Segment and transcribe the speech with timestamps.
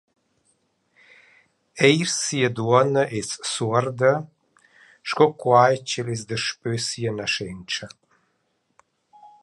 [1.89, 7.87] Eir sia duonna es suorda –sco quai ch’el es daspö sia naschentscha.